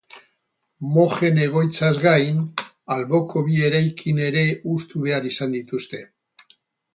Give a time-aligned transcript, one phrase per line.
[0.93, 2.39] Mojen egoitzaz gain,
[2.95, 4.43] alboko bi erakin ere
[4.73, 6.01] hustu behar izan dituzte.